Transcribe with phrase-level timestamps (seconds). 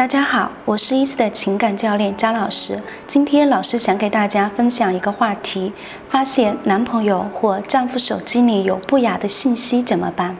[0.00, 2.80] 大家好，我是伊思的情感教练张老师。
[3.06, 5.74] 今天老师想给大家分享一个话题：
[6.08, 10.38] 发现男朋友或丈夫手机里有不雅的信息怎么办？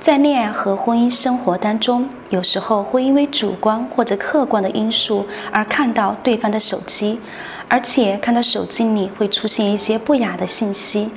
[0.00, 7.20] 在恋爱和婚姻生活当中，有时候会因为主观或者客观的因素而看到对方的手机，
[7.68, 11.08] 而且看到手机里会出现一些不雅的信息，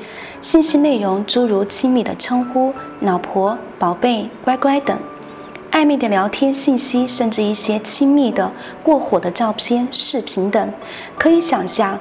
[0.42, 4.96] 信息内容诸如亲密的称呼、老婆、宝贝、乖乖等。
[5.74, 8.52] 暧昧的聊天信息，甚至一些亲密的、
[8.84, 10.72] 过火的照片、视频等，
[11.18, 12.00] 可以想象，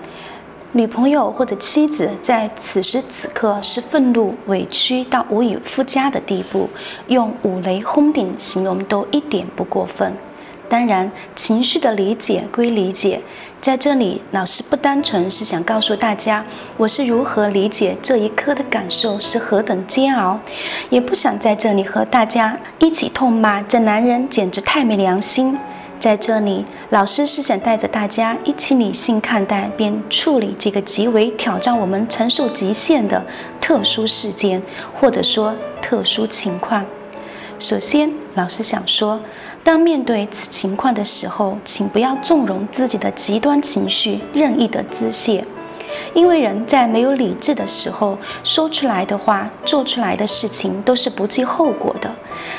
[0.72, 6.68] 女朋友或者妻子在此时此刻是愤怒、委屈到无以复加的地步，
[7.06, 10.12] 用五雷轰顶形容都一点不过分。
[10.72, 13.20] 当然，情绪的理解归理解，
[13.60, 16.42] 在这里，老师不单纯是想告诉大家
[16.78, 20.40] 我是如何理解这一刻的感受是何等煎熬，
[20.88, 25.58] 也不想在这里和大家一起痛骂这男人简直太没良心。
[26.00, 33.22] 在这里，老师是想带着大家一起理性看待并处理这个极为挑战我们承受极限的
[33.60, 34.62] 特殊事件，
[34.94, 36.82] 或者说特殊情况。
[37.58, 39.20] 首先，老师想说，
[39.64, 45.44] 当面对此情况的时候，请不要纵容自己的极端情绪，任意的滋泄，
[46.14, 52.12] 因为人在没有理智的时候，说出来的话、做出来的事情都是不计后果的。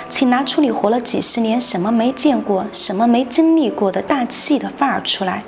[0.09, 5.43] 请拿出你活了几十年什么没见过、什么没经历过的大气的范儿出来，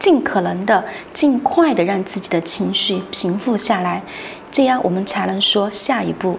[0.00, 4.02] 尽可能的、尽快的让自己的情绪平复下来，
[4.50, 6.36] 这样我们才能说下一步。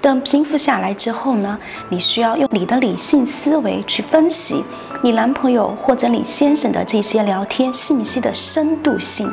[0.00, 1.58] 等平复下来之后呢，
[1.88, 4.64] 你需要用你的理性思维去分析
[5.02, 9.32] 你男朋友或者你先生的这些聊天信息的深度性。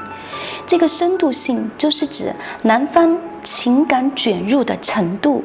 [0.65, 2.33] 这个深度性就是指
[2.63, 5.43] 男方情感卷入的程度。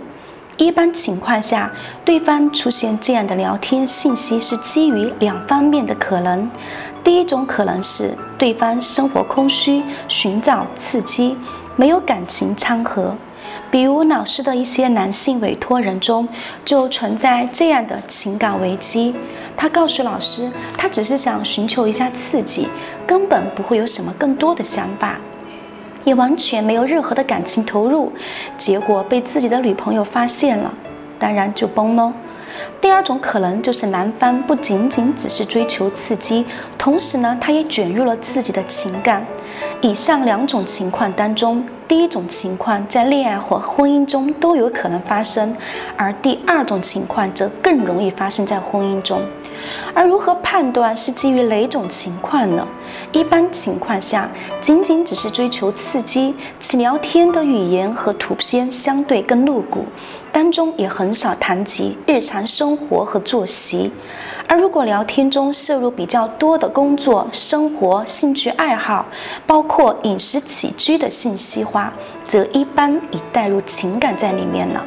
[0.57, 1.71] 一般情况下，
[2.05, 6.51] 对方出现这样的聊天信息是基于两方面的可能。
[7.05, 11.37] 第一种可能是对方生活空虚，寻找刺激，
[11.77, 13.15] 没有感情掺和。
[13.71, 16.27] 比如老师的一些男性委托人中，
[16.65, 19.15] 就存在这样的情感危机。
[19.57, 22.69] 他告诉老师，他只是想寻求一下刺激，
[23.07, 25.19] 根本不会有什么更多的想法，
[26.05, 28.13] 也完全没有任何的感情投入。
[28.57, 30.73] 结果被自己的女朋友发现了，
[31.19, 32.13] 当然就崩喽。
[32.81, 36.45] 第二种可能就是男方不仅仅只是追求刺激，
[36.77, 39.27] 同时呢，他也卷入了自己的情感。
[39.81, 45.57] 以上两种情况当中，第一种情况在恋爱或婚姻中都有可能发生，
[45.97, 49.21] 而第二种情况则更容易发生在婚姻中。
[49.95, 52.67] 而如何判断是基于哪种情况呢？
[53.13, 54.29] 一般情况下，
[54.61, 59.85] 仅仅只是追求刺激，其聊天的语言和图片相对更露骨，
[60.31, 63.91] 当中也很少谈及日常生活和作息。
[64.47, 69.07] 而如果聊天中摄入比较多的工作、生活、兴趣爱好，
[69.47, 71.93] 包括饮食起居的信息化，
[72.27, 74.85] 则一般已带入情感在里面了。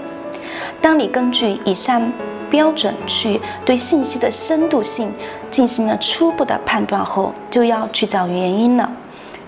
[0.81, 2.11] 当你根据以上。
[2.51, 5.11] 标准去对信息的深度性
[5.49, 8.91] 进行了初步的判断后，就要去找原因了。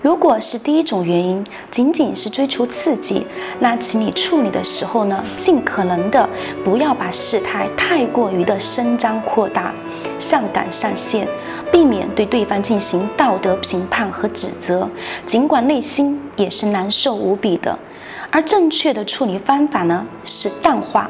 [0.02, 3.26] 如果是第一种原因，仅仅是追求刺激，
[3.60, 6.28] 那请你处理的时候呢，尽可能的
[6.62, 9.72] 不要把事态太过于的伸张扩大，
[10.18, 11.26] 上纲上线，
[11.72, 14.86] 避免对对方进行道德评判和指责，
[15.24, 17.78] 尽管内心也是难受无比的。
[18.30, 21.08] 而正确的处理方法呢，是淡化。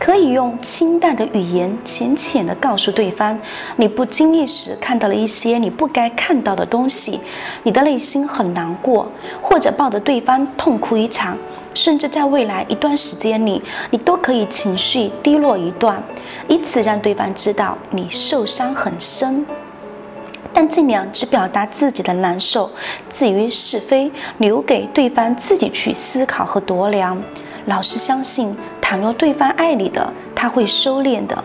[0.00, 3.38] 可以用清淡的语言，浅浅地告诉对方，
[3.76, 7.20] 你不经意时看到了一些你不该看到的东西，
[7.64, 9.06] 你的内心很难过，
[9.42, 11.36] 或者抱着对方痛哭一场，
[11.74, 16.02] 甚至在未来一段时间里，你都可以情绪低落一段，
[16.48, 19.46] 以此让对方知道你受伤很深。
[20.52, 22.70] 但尽量只表达自己的难受，
[23.12, 27.22] 至于是非，留给对方自己去思考和度量。
[27.66, 28.56] 老师相信。
[28.90, 31.44] 倘若对方爱你的，他会收敛的。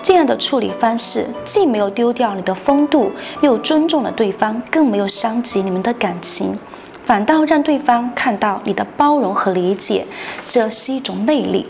[0.00, 3.10] 这样的处理方式，既没有丢掉你的风度，
[3.40, 6.56] 又尊重了对方，更没有伤及你们的感情，
[7.02, 10.06] 反倒让对方看到你的包容和理解，
[10.48, 11.66] 这是一种魅力。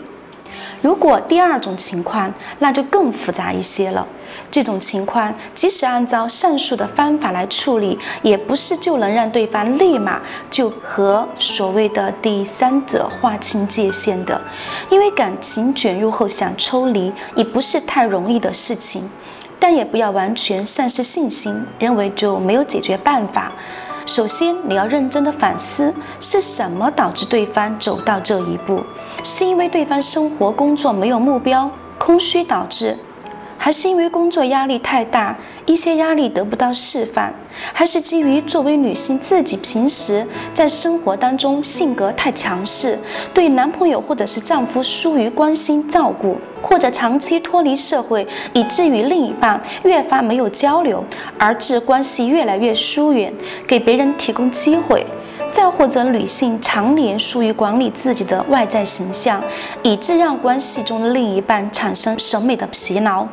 [0.81, 4.07] 如果第二种情况，那就更复杂一些了。
[4.51, 14.39] 这种情况，即使按照上述的方法来处理，也不是就能让对方立马就和所谓的第三者划清界限的。
[14.89, 19.09] 因为感情卷入后想抽离，也不是太容易的事情。
[19.57, 23.51] 但也不要完全丧失信心，认为就没有解决办法。
[24.05, 28.83] 首先，你要认真的反思，是什么导致对方走到这一步？
[29.23, 32.97] 是因为对方生活工作没有目标，空虚导致？
[33.57, 35.35] 还是因为工作压力太大，
[35.65, 37.33] 一些压力得不到释放，
[37.73, 42.99] 还是基于作为女性自己平时在生活当中性格太强势，
[43.33, 51.03] 对男朋友或者是丈夫疏于关心照顾，或者长期脱离社会，以至于另一半越发没有交流，
[51.39, 53.33] 而致关系越来越疏远，
[53.65, 55.05] 给别人提供机会。
[55.55, 59.41] 再或者，女性常年疏于管理自己的外在形象，
[59.83, 63.25] 以致让关系中的另一半产生审美的疲劳。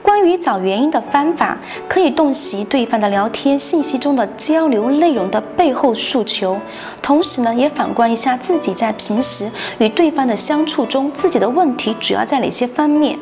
[0.00, 6.58] 关于找原因的方法，可以洞悉对方的聊天信息中的交流内容的背后诉求，
[7.02, 13.18] 同时呢，也反观一下自己在平时与对方的相处中，自己的问题主要在哪些方面。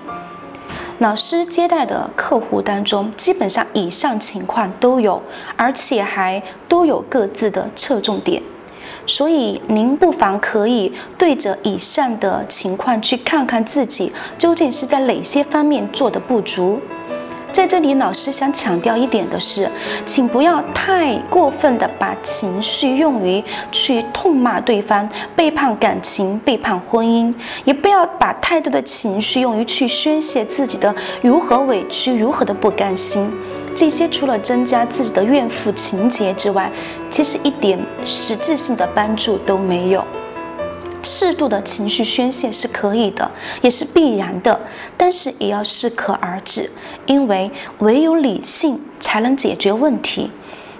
[0.98, 5.20] 老师接待的客户当中，基本上以上情况都有，
[5.56, 8.40] 而且还都有各自的侧重点，
[9.04, 16.80] 所以您不妨可以对着以上的情况去看看自己究竟是在哪些方面做的不足。
[17.54, 19.70] 在这里，老师想强调一点的是，
[20.04, 23.40] 请不要太过分的把情绪用于
[23.70, 27.32] 去痛骂对方、背叛感情、背叛婚姻，
[27.64, 30.92] 也不要把太多的情绪用于去宣泄自己的
[31.22, 33.30] 如何委屈、如何的不甘心。
[33.72, 36.68] 这些除了增加自己的怨妇情节之外，
[37.08, 40.04] 其实一点实质性的帮助都没有。
[41.04, 43.30] 适度的情绪宣泄是可以的，
[43.62, 44.58] 也是必然的，
[44.96, 46.70] 但是也要适可而止，
[47.06, 50.30] 因为唯有理性才能解决问题。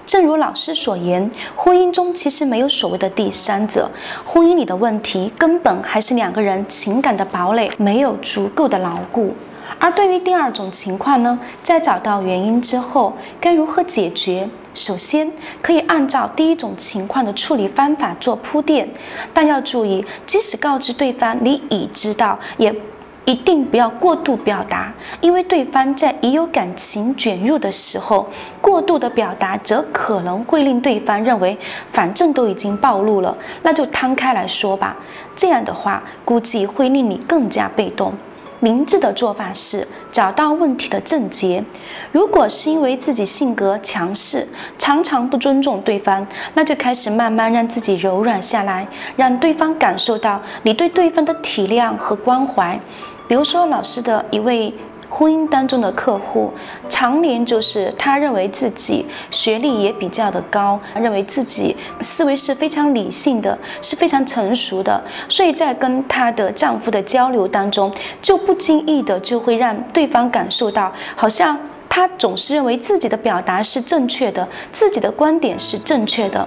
[0.05, 3.89] 正如老师所言，婚姻中其实没有所谓的第三者，
[4.23, 9.33] 婚姻里的问题根本还是两个人情感的堡垒没有足够的牢固。
[9.79, 14.49] 而对于第二种情况呢，在找到原因之后，该如何解决？
[14.73, 15.31] 首先，
[15.61, 18.89] 可以按照第一种情况的处理方法做铺垫，
[19.33, 22.75] 但要注意，即使告知对方你已知道，也
[23.23, 28.27] 一定不要过度表达，因为对方在已有感情卷入的时候，
[28.59, 31.57] 过度的表达则可能会令对方认为，
[31.91, 34.97] 反正都已经暴露了，那就摊开来说吧。
[35.35, 38.13] 这样的话，估计会令你更加被动。
[38.59, 41.63] 明智的做法是找到问题的症结。
[42.11, 44.47] 如果是因为自己性格强势，
[44.77, 52.79] 常常不尊重对方，那就开始慢慢让自己柔软下来，让对方感受到你对对方的体谅和关怀。
[53.27, 54.73] 比如说，老师的一位。
[55.17, 56.51] 婚姻当中的客户，
[56.89, 67.89] 常年就是他认为自己学历也比较的高，认为自己思维是非常理性的，是非常成熟的，所以在跟她的丈夫的交流当中，
[68.21, 71.57] 就不经意的就会让对方感受到，好像
[71.87, 76.45] 她总是认为自己的表达是正确的，自己的观点是正确的。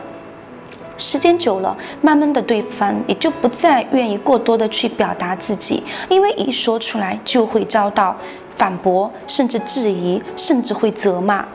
[0.99, 8.15] 时间久了，慢慢的对方也就不再愿意过多的去表达自己，因为一说出来就会遭到。
[8.59, 11.47] 反驳，甚至质疑，甚至会责骂。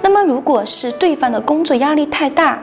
[0.00, 2.58] 那么，如果是对方的工作压力太大，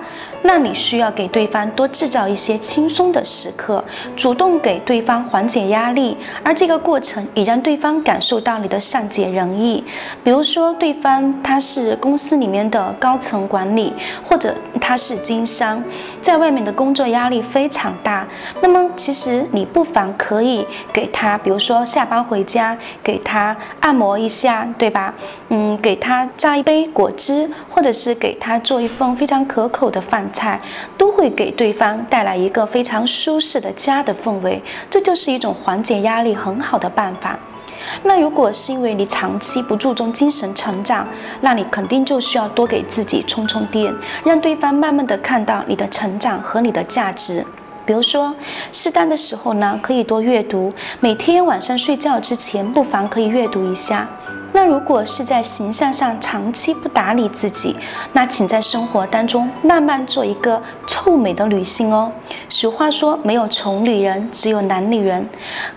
[0.47, 3.83] 那你需要给对方多制造一些轻松的时刻，
[4.15, 9.83] 主动给对方缓解压力，而这个过程也让对方感受到你的善解人意。
[10.24, 13.91] 比如说，对方他是公司里面的高层管理，
[14.24, 15.84] 或者他是经商，
[16.22, 18.27] 在外面的工作压力非常大。
[18.62, 25.12] 那么，其实你不妨可以给他，比如说下班回家给他按摩一下，对吧？
[25.50, 30.24] 嗯，给他榨一杯果汁，或者是给他做一份非常可口的饭。
[30.36, 30.60] 菜
[30.98, 37.39] 都会给对方带来一个非常舒适的家的氛围，这就是一种缓解压力很好的办法。
[38.04, 41.08] 那如果是因为你长期不注重精神成长，
[41.42, 47.46] 那你肯定就需要多给自己充充电，让对方慢慢的看到你的成长和你的价值。
[47.86, 48.34] 比如说，
[48.72, 54.10] 适当的时候呢，可以多阅读，每天晚上睡觉之前，不妨可以阅读一下。
[54.55, 57.75] 那如果是在形象上长期不打理自己，
[58.13, 62.09] 那请在生活当中慢慢做一个臭美的女性哦。
[62.47, 65.27] 俗话说，没有丑女人，只有男女人。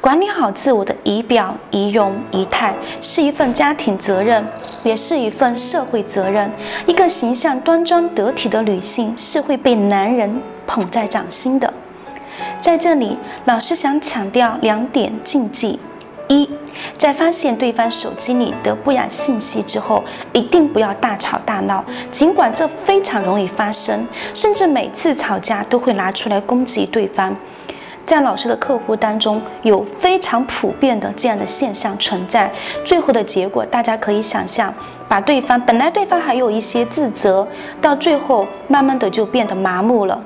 [0.01, 4.47] 管理好自我的仪表、仪容、仪态，是一份家庭责任，
[4.85, 6.49] 也是一份社会责任。
[6.87, 11.75] 一个形象端庄得体的女性，是会被男人捧在掌心的。
[12.61, 15.81] 在这里，老师想强调两点禁忌：
[16.29, 16.49] 一。
[16.97, 27.35] 在发现对方手机里的不雅信息之后，一定不要大吵大闹，尽管这非常容易发生，甚至每次吵架都会拿出来攻击对方。
[28.05, 32.51] 在老师的客户当中，有非常普遍的这样的现象存在。
[32.85, 34.73] 最后的结果，大家可以想象，
[35.07, 37.47] 把对方本来对方还有一些自责，
[37.83, 40.19] 到最后慢慢的就变得麻木了。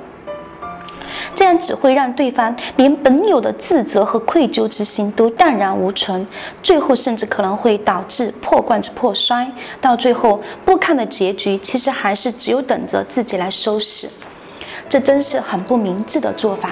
[1.35, 6.27] 这样只会让对方连本有的自责和愧疚之心都荡然无存，
[6.63, 14.09] 最后甚至可能会导致破罐子破摔，到最后不堪的结局，其实还是只有等着自己来收拾。
[14.89, 16.71] 这真是很不明智的做法。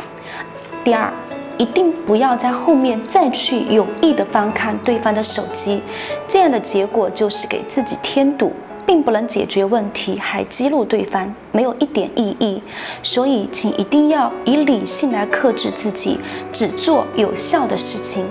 [0.85, 1.11] 第二，
[1.57, 5.83] 一定不要在后面再去有意的翻看对方的手机，
[6.29, 8.53] 这样的结果就是给自己添堵。
[8.91, 12.61] 并不能解决问题，还激怒对方，没有一点意义。
[13.05, 16.19] 所以，请一定要以理性来克制自己，
[16.53, 18.25] 只做有效的事情。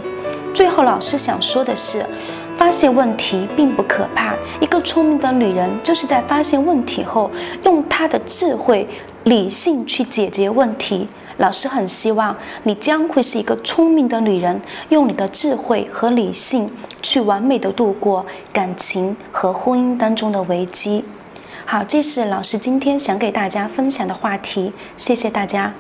[0.54, 2.06] 最后，老师想说的是，
[2.58, 4.36] 发现问题并不可怕。
[4.60, 7.32] 一个聪明的女人，就是在发现问题后，
[7.64, 8.86] 用她的智慧、
[9.24, 11.08] 理性去解决问题。
[11.40, 16.70] 老师很希望你将会是一个聪明的女人，用你的智慧和理性
[17.02, 21.04] 去完美的度过感情和婚姻当中的危机。
[21.66, 25.74] 好，这是老师今天想给大家分享的话题，谢谢大家。